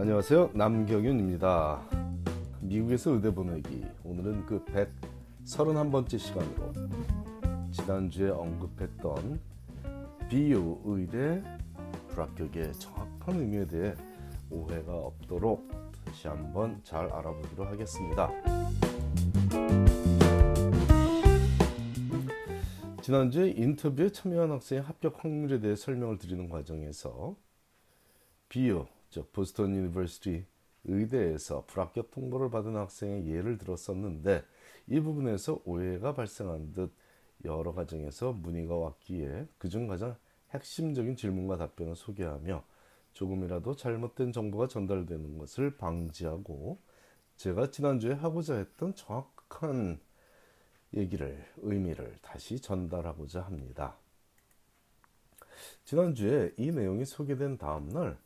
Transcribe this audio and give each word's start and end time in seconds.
안녕하세요. 0.00 0.52
남경윤입니다. 0.54 1.82
미국에서 2.60 3.10
의대 3.10 3.34
보내기. 3.34 3.84
오늘은 4.04 4.46
그 4.46 4.64
131번째 5.44 6.16
시간으로 6.16 6.72
지난주에 7.72 8.30
언급했던 8.30 9.40
비유 10.28 10.78
의대 10.84 11.42
불합격의 12.10 12.74
정확한 12.74 13.40
의미에 13.40 13.66
대해 13.66 13.94
오해가 14.50 14.94
없도록 14.94 15.68
다시 16.04 16.28
한번 16.28 16.80
잘 16.84 17.12
알아보기로 17.12 17.64
하겠습니다. 17.64 18.30
지난주에 23.02 23.50
인터뷰에 23.50 24.10
참여한 24.10 24.52
학생의 24.52 24.84
합격 24.84 25.24
확률에 25.24 25.58
대해 25.58 25.74
설명을 25.74 26.18
드리는 26.18 26.48
과정에서 26.48 27.34
BU 28.48 28.86
즉 29.10 29.32
Boston 29.32 29.74
University 29.74 30.44
의대에서 30.84 31.64
불합격 31.66 32.10
통보를 32.10 32.50
받은 32.50 32.76
학생의 32.76 33.28
예를 33.28 33.58
들었었는데 33.58 34.44
이 34.88 35.00
부분에서 35.00 35.62
오해가 35.64 36.14
발생한 36.14 36.72
듯 36.72 36.92
여러 37.44 37.72
과정에서 37.72 38.32
문의가 38.32 38.76
왔기에 38.76 39.46
그중 39.58 39.86
가장 39.86 40.16
핵심적인 40.50 41.16
질문과 41.16 41.56
답변을 41.56 41.94
소개하며 41.94 42.64
조금이라도 43.12 43.76
잘못된 43.76 44.32
정보가 44.32 44.68
전달되는 44.68 45.38
것을 45.38 45.76
방지하고 45.76 46.78
제가 47.36 47.70
지난주에 47.70 48.14
하고자 48.14 48.56
했던 48.56 48.94
정확한 48.94 50.00
얘기를 50.94 51.44
의미를 51.58 52.16
다시 52.22 52.60
전달하고자 52.60 53.42
합니다. 53.42 53.96
지난주에 55.84 56.54
이 56.56 56.70
내용이 56.70 57.04
소개된 57.04 57.58
다음 57.58 57.88
날 57.90 58.18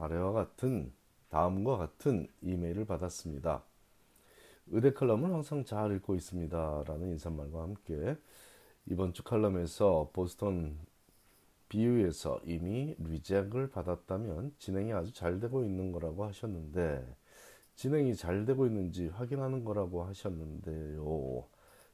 아래와 0.00 0.32
같은 0.32 0.92
다음과 1.28 1.76
같은 1.76 2.26
이메일을 2.42 2.84
받았습니다. 2.86 3.62
의대 4.68 4.92
칼럼은 4.92 5.32
항상 5.32 5.64
잘 5.64 5.94
읽고 5.96 6.14
있습니다. 6.14 6.84
라는 6.86 7.10
인사말과 7.10 7.62
함께 7.62 8.16
이번 8.86 9.12
주 9.12 9.22
칼럼에서 9.22 10.10
보스턴 10.12 10.78
비유에서 11.68 12.40
이미 12.44 12.96
리젝을 12.98 13.70
받았다면 13.70 14.54
진행이 14.58 14.92
아주 14.92 15.12
잘 15.12 15.38
되고 15.38 15.62
있는 15.62 15.92
거라고 15.92 16.24
하셨는데 16.24 17.06
진행이 17.76 18.16
잘 18.16 18.44
되고 18.44 18.66
있는지 18.66 19.08
확인하는 19.08 19.64
거라고 19.64 20.04
하셨는데요. 20.04 21.46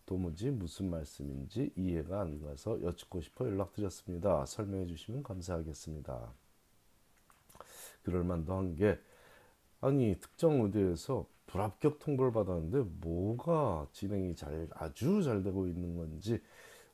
도무지 0.07 0.51
무슨 0.51 0.89
말씀인지 0.91 1.73
이해가 1.77 2.21
안 2.21 2.41
가서 2.41 2.81
여쭙고 2.83 3.21
싶어 3.21 3.47
연락드렸습니다. 3.47 4.47
설명해 4.47 4.87
주시면 4.87 5.23
감사하겠습니다. 5.23 6.46
그럴 8.07 8.25
만도 8.25 8.55
한 8.55 8.77
게 8.77 8.99
아니 9.81 10.17
특정 10.21 10.63
의대에서 10.63 11.27
불합격 11.47 11.99
통보를 12.01 12.33
받았는데 12.33 12.91
뭐가 13.01 13.87
진행이 13.93 14.35
잘 14.37 14.69
아주 14.75 15.23
잘 15.23 15.43
되고 15.43 15.67
있는 15.69 15.97
건지 15.97 16.43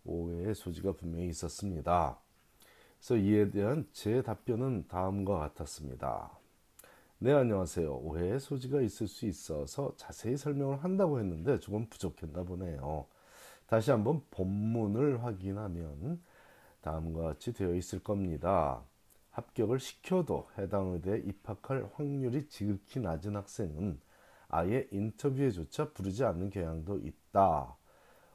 오해의 0.05 0.55
소지가 0.55 0.93
분명히 0.93 1.29
있었습니다. 1.29 2.19
그래서 2.99 3.17
이에 3.17 3.51
대한 3.51 3.87
제 3.93 4.23
답변은 4.23 4.87
다음과 4.89 5.39
같았습니다. 5.39 6.31
네, 7.19 7.33
안녕하세요. 7.33 7.95
오해의 7.97 8.41
소지가 8.41 8.81
있을 8.83 9.09
수 9.09 9.27
있어서 9.27 9.95
자세히 9.97 10.37
설명을 10.37 10.83
한다고 10.85 11.21
했는데 11.21 11.59
조금 11.61 11.89
부족했나 11.89 12.43
보네요. 12.45 13.07
다시 13.67 13.91
한번 13.93 14.23
본문을 14.31 15.25
확인하면 15.25 16.23
다음과 16.83 17.23
같이 17.23 17.53
되어 17.53 17.75
있을 17.75 18.01
겁니다. 18.01 18.83
합격을 19.33 19.81
시켜도 19.81 20.49
해당 20.59 20.93
의대에 20.93 21.19
입학할 21.19 21.91
확률이 21.95 22.49
지극히 22.49 23.01
낮은 23.01 23.37
학생은 23.37 24.01
아예 24.49 24.87
인터뷰에조차 24.91 25.93
부르지 25.93 26.25
않는 26.25 26.51
경향도 26.51 26.99
있다. 26.99 27.77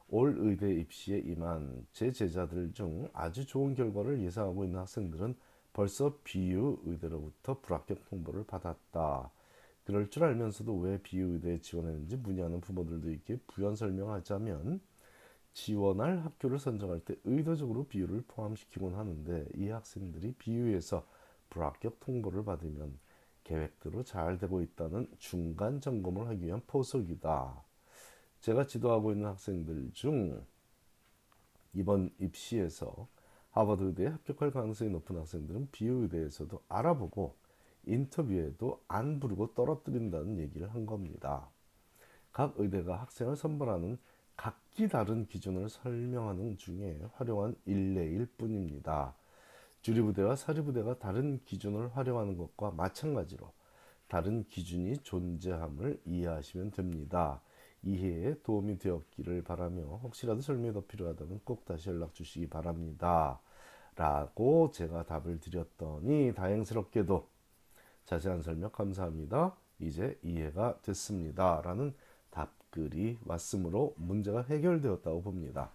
올 0.08 0.36
의대 0.38 0.72
입시에 0.74 1.18
임한 1.18 1.86
제 1.92 2.10
제자들 2.10 2.72
중 2.72 3.08
아주 3.12 3.46
좋은 3.46 3.74
결과를 3.74 4.20
예상하고 4.22 4.64
있는 4.64 4.80
학생들은 4.80 5.36
벌써 5.72 6.18
비유 6.24 6.80
의대로부터 6.84 7.60
불합격 7.60 8.04
통보를 8.08 8.44
받았다. 8.44 9.30
그럴 9.84 10.10
줄 10.10 10.24
알면서도 10.24 10.76
왜 10.78 11.00
비유 11.00 11.34
의대에 11.34 11.60
지원했는지 11.60 12.16
문의하는 12.16 12.60
부모들도 12.60 13.10
있게 13.12 13.38
부연 13.46 13.76
설명하자면 13.76 14.80
지원할 15.58 16.20
학교를 16.20 16.60
선정할 16.60 17.00
때 17.00 17.16
의도적으로 17.24 17.88
비유를 17.88 18.22
포함시키곤 18.28 18.94
하는데 18.94 19.44
이 19.56 19.68
학생들이 19.68 20.34
비유에서 20.34 21.04
불합격 21.50 21.98
통보를 21.98 22.44
받으면 22.44 22.96
계획대로 23.42 24.04
잘 24.04 24.38
되고 24.38 24.62
있다는 24.62 25.08
중간 25.18 25.80
점검을 25.80 26.28
하기 26.28 26.46
위한 26.46 26.62
포석이다. 26.68 27.60
제가 28.40 28.68
지도하고 28.68 29.10
있는 29.10 29.26
학생들 29.26 29.90
중 29.94 30.46
이번 31.72 32.14
입시에서 32.20 33.08
하버드 33.50 33.82
의대에 33.82 34.06
합격할 34.06 34.52
가능성이 34.52 34.90
높은 34.92 35.16
학생들은 35.18 35.70
비유 35.72 36.02
의대에서도 36.02 36.62
알아보고 36.68 37.34
인터뷰에도 37.84 38.84
안 38.86 39.18
부르고 39.18 39.54
떨어뜨린다는 39.54 40.38
얘기를 40.38 40.72
한 40.72 40.86
겁니다. 40.86 41.50
각 42.32 42.54
의대가 42.58 43.00
학생을 43.00 43.34
선발하는 43.34 43.98
각기 44.38 44.88
다른 44.88 45.26
기준을 45.26 45.68
설명하는 45.68 46.56
중에 46.58 47.00
활용한 47.14 47.56
일례일 47.66 48.26
뿐입니다. 48.38 49.16
주리부대와 49.82 50.36
사리부대가 50.36 51.00
다른 51.00 51.40
기준을 51.44 51.96
활용하는 51.96 52.36
것과 52.38 52.70
마찬가지로 52.70 53.52
다른 54.06 54.44
기준이 54.44 54.98
존재함을 54.98 56.00
이해하시면 56.04 56.70
됩니다. 56.70 57.42
이해에 57.82 58.36
도움이 58.44 58.78
되었기를 58.78 59.42
바라며 59.42 59.82
혹시라도 60.04 60.40
설명이 60.40 60.72
더 60.72 60.86
필요하다면 60.86 61.40
꼭 61.44 61.64
다시 61.64 61.88
연락 61.90 62.14
주시기 62.14 62.48
바랍니다. 62.48 63.40
라고 63.96 64.70
제가 64.70 65.04
답을 65.04 65.40
드렸더니 65.40 66.32
다행스럽게도 66.32 67.28
자세한 68.04 68.42
설명 68.42 68.70
감사합니다. 68.70 69.56
이제 69.80 70.16
이해가 70.22 70.80
됐습니다. 70.82 71.60
라는 71.64 71.92
답글이 72.68 73.18
왔으므로 73.24 73.94
문제가 73.96 74.42
해결되었다고 74.42 75.22
봅니다. 75.22 75.70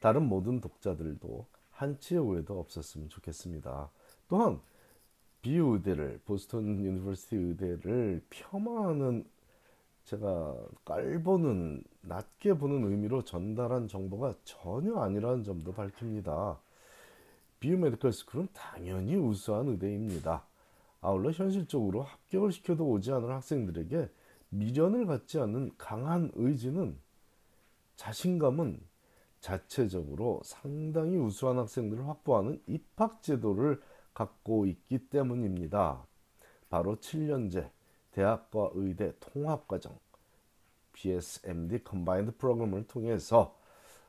다른 0.00 0.24
모든 0.24 0.60
독자들도 0.60 1.46
한치의 1.72 2.20
오해도 2.20 2.58
없었으면 2.58 3.08
좋겠습니다. 3.08 3.90
또한 4.28 4.60
BU 5.42 5.74
의대를 5.74 6.20
Boston 6.24 6.66
University 6.84 7.36
의대를 7.36 8.22
폄하하는 8.30 9.24
제가 10.04 10.56
깔보는 10.84 11.82
낮게 12.02 12.54
보는 12.54 12.90
의미로 12.90 13.22
전달한 13.22 13.88
정보가 13.88 14.34
전혀 14.44 14.96
아니라는 14.96 15.44
점도 15.44 15.72
밝힙니다. 15.72 16.58
BU 17.60 17.76
Medical 17.76 18.12
School은 18.12 18.48
당연히 18.52 19.16
우수한 19.16 19.68
의대입니다. 19.68 20.44
아울러 21.00 21.30
현실적으로 21.30 22.02
합격을 22.02 22.52
시켜도 22.52 22.88
오지 22.88 23.12
않을 23.12 23.30
학생들에게 23.30 24.08
미련을 24.50 25.06
갖지 25.06 25.38
않는 25.38 25.72
강한 25.76 26.30
의지는 26.34 26.98
자신감은 27.96 28.80
자체적으로 29.40 30.40
상당히 30.44 31.16
우수한 31.16 31.58
학생들을 31.58 32.06
확보하는 32.08 32.60
입학 32.66 33.22
제도를 33.22 33.80
갖고 34.14 34.66
있기 34.66 35.08
때문입니다. 35.08 36.04
바로 36.70 36.96
7년제 36.96 37.70
대학과 38.12 38.70
의대 38.74 39.12
통합과정 39.20 39.96
BSMD 40.92 41.84
combined 41.84 42.36
프로그램을 42.36 42.86
통해서 42.88 43.56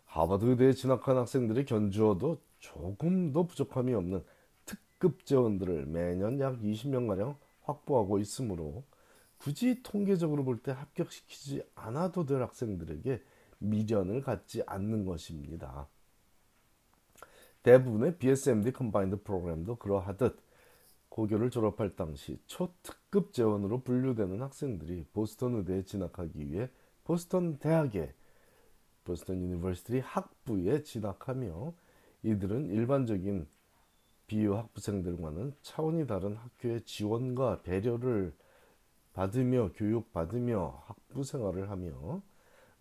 하버드 0.05 0.45
의대에 0.45 0.73
진학한 0.73 1.17
학생들에 1.17 1.65
견주어도 1.65 2.41
조금도 2.57 3.45
부족함이 3.45 3.93
없는 3.93 4.23
특급 4.65 5.25
재원들을 5.25 5.85
매년 5.85 6.39
약 6.39 6.59
20명가량 6.59 7.35
확보하고 7.61 8.17
있으므로 8.17 8.83
굳이 9.39 9.81
통계적으로 9.83 10.43
볼 10.43 10.61
때 10.61 10.71
합격시키지 10.71 11.63
않아도 11.75 12.25
될 12.25 12.41
학생들에게 12.41 13.21
미련을 13.59 14.21
갖지 14.21 14.63
않는 14.65 15.05
것입니다. 15.05 15.87
대부분의 17.63 18.17
BSMD 18.17 18.71
combined 18.71 19.23
프로그램도 19.23 19.77
그러하듯 19.77 20.39
고교를 21.09 21.49
졸업할 21.49 21.95
당시 21.95 22.39
초특급 22.45 23.33
재원으로 23.33 23.81
분류되는 23.81 24.41
학생들이 24.41 25.05
보스턴 25.11 25.55
의대에 25.55 25.83
진학하기 25.83 26.51
위해 26.51 26.69
보스턴 27.03 27.57
대학의 27.57 28.13
Boston 29.03 29.41
University 29.41 29.99
학부에 29.99 30.83
진학하며 30.83 31.73
이들은 32.23 32.67
일반적인 32.67 33.47
BU 34.27 34.55
학부생들과는 34.55 35.55
차원이 35.61 36.05
다른 36.05 36.35
학교의 36.35 36.81
지원과 36.81 37.63
배려를 37.63 38.33
받으며 39.13 39.71
교육받으며 39.73 40.83
학부 40.85 41.23
생활을 41.23 41.69
하며 41.69 42.21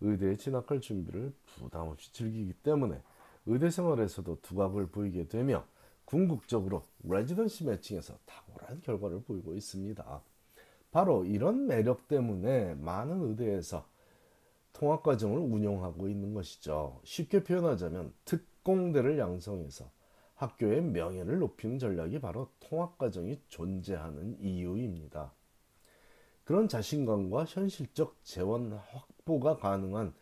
의대에 0.01 0.37
진학할 0.37 0.81
준비를 0.81 1.33
부담 1.57 1.87
없이 1.87 2.11
즐기기 2.13 2.53
때문에 2.63 3.01
의대 3.45 3.69
생활에서도 3.69 4.41
두각을 4.41 4.87
보이게 4.87 5.27
되며 5.27 5.65
궁극적으로 6.05 6.83
residency 7.03 7.65
matching에서 7.65 8.17
탁월한 8.25 8.81
결과를 8.81 9.21
보이고 9.23 9.53
있습니다. 9.53 10.21
바로 10.91 11.23
이런 11.25 11.67
매력 11.67 12.07
때문에 12.07 12.75
많은 12.75 13.21
의대에서 13.29 13.85
통합 14.73 15.03
과정을 15.03 15.37
운영하고 15.39 16.07
있는 16.07 16.33
것이죠. 16.33 16.99
쉽게 17.03 17.43
표현하자면 17.43 18.13
특공대를 18.25 19.19
양성해서 19.19 19.91
학교의 20.35 20.81
명예를 20.81 21.39
높이는 21.39 21.77
전략이 21.77 22.19
바로 22.21 22.49
통합 22.59 22.97
과정이 22.97 23.41
존재하는 23.49 24.37
이유입니다. 24.39 25.33
그런 26.49 26.67
자신감과 26.67 27.45
현실적 27.45 28.17
재원 28.23 28.73
확보가 28.73 29.57
가능한 29.57 30.15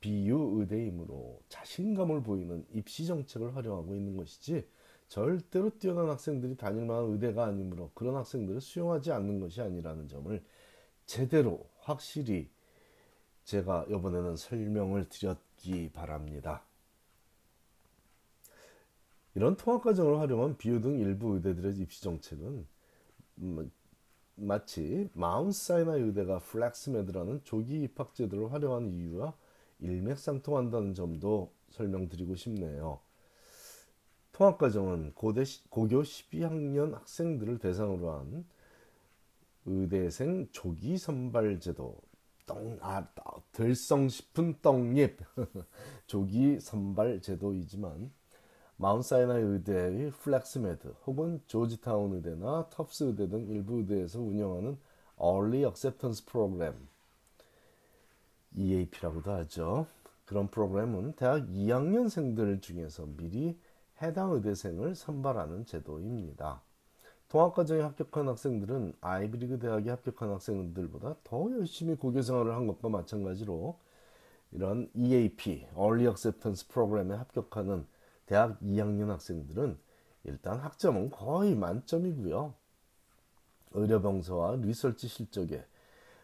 비유 0.00 0.54
의대이므로 0.56 1.42
자신감을 1.50 2.22
보이는 2.22 2.64
입시 2.72 3.06
정책을 3.06 3.54
활용하고 3.54 3.94
있는 3.94 4.16
것이지 4.16 4.66
절대로 5.08 5.78
뛰어난 5.78 6.08
학생들이 6.08 6.56
다닐 6.56 6.86
만한 6.86 7.10
의대가 7.10 7.44
아니므로 7.44 7.90
그런 7.92 8.16
학생들을 8.16 8.62
수용하지 8.62 9.12
않는 9.12 9.40
것이 9.40 9.60
아니라는 9.60 10.08
점을 10.08 10.42
제대로 11.04 11.68
확실히 11.80 12.48
제가 13.44 13.84
이번에는 13.90 14.38
설명을 14.38 15.10
드렸기 15.10 15.90
바랍니다. 15.92 16.64
이런 19.34 19.54
통합과정을 19.58 20.18
활용한 20.18 20.56
BU 20.56 20.80
등 20.80 20.98
일부 20.98 21.34
의대들의 21.34 21.76
입시 21.76 22.02
정책은 22.02 22.66
마치 24.36 25.08
Mount 25.14 25.56
Sinai 25.56 26.00
의대가 26.00 26.38
FlexMed라는 26.38 27.42
조기 27.44 27.82
입학 27.82 28.14
제도를 28.14 28.52
활용하는 28.52 28.92
이유와 28.92 29.34
일맥상통한다는 29.80 30.94
점도 30.94 31.52
설명드리고 31.70 32.34
싶네요. 32.34 33.00
통합과정은 34.32 35.12
고대, 35.14 35.44
고교 35.70 36.02
12학년 36.02 36.92
학생들을 36.92 37.58
대상으로 37.58 38.12
한 38.12 38.44
의대생 39.66 40.48
조기 40.50 40.98
선발 40.98 41.60
제도 41.60 42.00
떡, 42.46 42.58
아, 42.80 43.06
될성 43.52 44.08
싶은 44.08 44.60
떡잎 44.60 45.18
조기 46.06 46.60
선발 46.60 47.20
제도이지만 47.22 48.10
Mount 48.84 49.11
Sinai 49.11 49.38
의대의 49.38 50.10
FlexMed 50.10 50.94
혹은 51.06 51.40
조지타운 51.46 52.16
의대나 52.16 52.68
Tufts 52.68 53.04
의대 53.04 53.30
등 53.30 53.46
일부 53.48 53.78
의대에서 53.78 54.20
운영하는 54.20 54.76
Early 55.18 55.64
Acceptance 55.64 56.26
Program 56.26 56.74
EAP라고도 58.54 59.32
하죠. 59.32 59.86
그런 60.26 60.48
프로그램은 60.48 61.14
대학 61.14 61.46
2학년생들 61.48 62.60
중에서 62.60 63.06
미리 63.16 63.58
해당 64.02 64.32
의대생을 64.32 64.94
선발하는 64.94 65.64
제도입니다. 65.64 66.60
통합과정에 67.30 67.80
합격한 67.80 68.28
학생들은 68.28 68.96
아이비리그 69.00 69.60
대학에 69.60 69.88
합격한 69.88 70.28
학생들보다 70.28 71.16
더 71.24 71.50
열심히 71.52 71.94
고교 71.94 72.20
생활을 72.20 72.54
한 72.54 72.66
것과 72.66 72.90
마찬가지로 72.90 73.78
이런 74.52 74.90
EAP, 74.94 75.68
Early 75.74 76.06
Acceptance 76.06 76.68
프로그램에 76.68 77.14
합격하는 77.14 77.86
대학 78.26 78.58
2학년 78.60 79.08
학생들은 79.08 79.78
일단 80.24 80.58
학점은 80.58 81.10
거의 81.10 81.54
만점이고요. 81.54 82.54
의료봉사와 83.72 84.56
리서치 84.56 85.08
실적에 85.08 85.66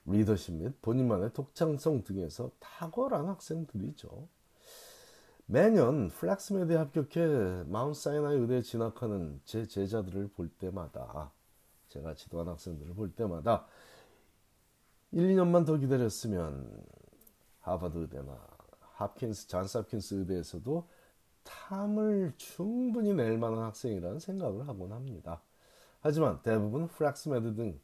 리더십 0.06 0.54
및 0.54 0.80
본인만의 0.82 1.32
독창성 1.32 2.04
등에서 2.04 2.50
탁월한 2.58 3.26
학생들이죠. 3.26 4.28
매년 5.46 6.08
FlexMed에 6.08 6.76
합격해 6.76 7.64
Mount 7.66 7.98
Sinai 7.98 8.36
의대에 8.36 8.62
진학하는 8.62 9.40
제 9.44 9.66
제자들을 9.66 10.28
볼 10.28 10.48
때마다 10.48 11.32
제가 11.88 12.14
지도한 12.14 12.48
학생들을 12.48 12.94
볼 12.94 13.12
때마다 13.12 13.66
1, 15.10 15.34
2년만 15.34 15.66
더 15.66 15.76
기다렸으면 15.76 16.84
하버드 17.62 17.98
의대나 17.98 18.38
Hopkins, 18.94 19.48
Johns 19.48 19.78
Hopkins 19.78 20.14
의대에서도 20.14 20.86
탐을 21.44 22.32
충분히 22.36 23.14
낼 23.14 23.38
만한 23.38 23.64
학생이라는 23.64 24.18
생각을 24.18 24.68
하곤 24.68 24.92
합니다. 24.92 25.42
하지만 26.00 26.40
대부분 26.42 26.88
FlexMed 26.88 27.54
등 27.54 27.80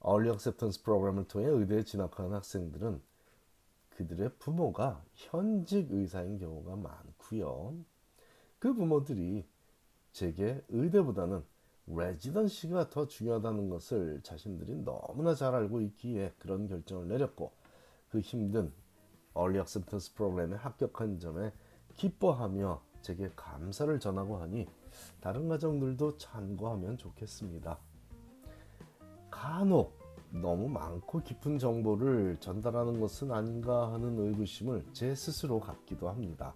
Early 0.00 0.30
Acceptance 0.30 0.82
프로그램을 0.82 1.28
통해 1.28 1.46
의대에 1.46 1.84
진학하는 1.84 2.32
학생들은 2.32 3.00
그들의 3.90 4.30
부모가 4.38 5.04
현직 5.14 5.92
의사인 5.92 6.38
경우가 6.38 6.76
많고요. 6.76 7.74
그 8.58 8.74
부모들이 8.74 9.46
제게 10.12 10.62
의대보다는 10.68 11.42
레지던시가 11.86 12.90
더 12.90 13.06
중요하다는 13.06 13.68
것을 13.68 14.20
자신들이 14.22 14.84
너무나 14.84 15.34
잘 15.34 15.54
알고 15.54 15.80
있기에 15.82 16.32
그런 16.38 16.68
결정을 16.68 17.08
내렸고 17.08 17.52
그 18.08 18.20
힘든 18.20 18.72
얼리 19.34 19.58
액셉턴스 19.58 20.14
프로그램에 20.14 20.56
합격한 20.56 21.18
점에 21.18 21.52
기뻐하며 21.96 22.80
제게 23.02 23.30
감사를 23.34 23.98
전하고 23.98 24.38
하니 24.38 24.66
다른 25.20 25.48
가정들도 25.48 26.18
참고하면 26.18 26.98
좋겠습니다. 26.98 27.78
간혹 29.30 29.98
너무 30.30 30.68
많고 30.68 31.22
깊은 31.22 31.58
정보를 31.58 32.38
전달하는 32.40 33.00
것은 33.00 33.32
아닌가 33.32 33.92
하는 33.92 34.18
의구심을 34.18 34.86
제 34.92 35.14
스스로 35.14 35.60
갖기도 35.60 36.08
합니다. 36.08 36.54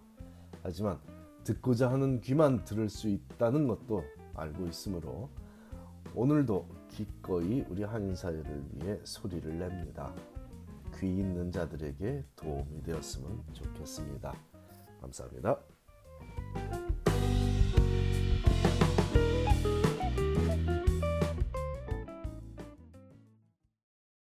하지만 0.63 0.99
듣고자 1.45 1.91
하는 1.91 2.21
귀만 2.21 2.65
들을 2.65 2.89
수 2.89 3.09
있다는 3.09 3.69
것도 3.69 4.03
알고 4.35 4.67
있으므로 4.67 5.29
오늘도 6.15 6.67
기꺼이 6.89 7.65
우리 7.69 7.83
한인 7.83 8.15
사회를 8.15 8.65
위해 8.73 8.99
소리를 9.05 9.59
냅니다. 9.59 10.15
귀 10.99 11.07
있는 11.19 11.53
자들에게 11.53 12.25
도움이 12.37 12.83
되었으면 12.83 13.45
좋겠습니다. 13.53 14.35
감사합니다. 15.07 15.61